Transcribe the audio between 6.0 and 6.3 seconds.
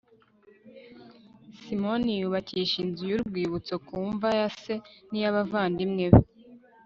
be